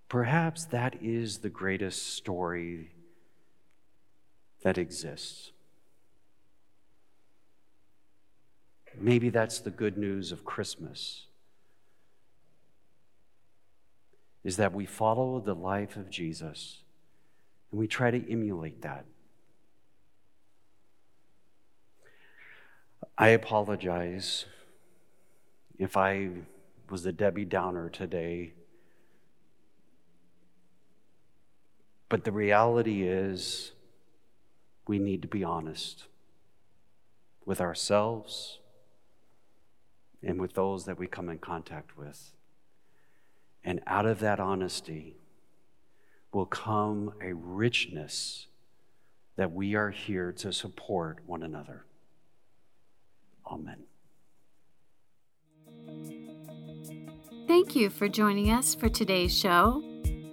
Perhaps 0.08 0.66
that 0.66 0.96
is 1.02 1.40
the 1.40 1.50
greatest 1.50 2.16
story 2.16 2.90
that 4.64 4.78
exists. 4.78 5.52
Maybe 9.00 9.30
that's 9.30 9.60
the 9.60 9.70
good 9.70 9.98
news 9.98 10.32
of 10.32 10.44
Christmas. 10.44 11.28
is 14.44 14.58
that 14.58 14.74
we 14.74 14.86
follow 14.86 15.40
the 15.40 15.54
life 15.54 15.96
of 15.96 16.10
Jesus 16.10 16.82
and 17.72 17.80
we 17.80 17.88
try 17.88 18.10
to 18.12 18.32
emulate 18.32 18.82
that. 18.82 19.06
I 23.18 23.30
apologize 23.30 24.46
if 25.80 25.96
I 25.96 26.30
was 26.90 27.06
a 27.06 27.12
Debbie 27.12 27.46
Downer 27.46 27.90
today. 27.90 28.54
But 32.10 32.26
the 32.26 32.32
reality 32.32 33.04
is, 33.04 33.72
we 34.88 35.00
need 35.00 35.22
to 35.22 35.28
be 35.28 35.44
honest 35.44 36.06
with 37.46 37.62
ourselves 37.62 38.60
and 40.22 40.42
with 40.42 40.54
those 40.54 40.86
that 40.86 41.00
we 41.00 41.08
come 41.08 41.30
in 41.30 41.38
contact 41.38 41.98
with. 41.98 42.34
And 43.64 43.80
out 43.88 44.06
of 44.06 44.20
that 44.20 44.40
honesty 44.40 45.16
will 46.34 46.46
come 46.46 47.14
a 47.22 47.34
richness 47.34 48.48
that 49.36 49.52
we 49.52 49.76
are 49.76 49.92
here 49.92 50.32
to 50.34 50.52
support 50.52 51.20
one 51.26 51.44
another. 51.44 51.86
Amen. 53.50 53.84
Thank 57.50 57.76
you 57.76 57.90
for 57.90 58.08
joining 58.08 58.52
us 58.52 58.74
for 58.76 58.88
today's 58.90 59.36
show. 59.36 59.84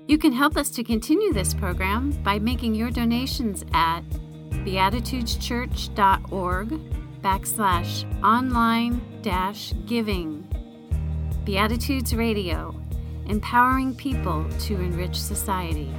You 0.06 0.18
can 0.18 0.34
help 0.34 0.58
us 0.58 0.68
to 0.72 0.84
continue 0.84 1.32
this 1.32 1.54
program 1.54 2.10
by 2.22 2.38
making 2.38 2.74
your 2.74 2.90
donations 2.90 3.64
at 3.72 4.02
beatitudeschurch.org 4.50 6.68
backslash 7.22 8.22
online 8.22 9.00
dash 9.22 9.72
giving. 9.86 10.46
Beatitudes 11.46 12.14
Radio, 12.14 12.78
empowering 13.28 13.94
people 13.94 14.44
to 14.60 14.74
enrich 14.74 15.18
society. 15.18 15.90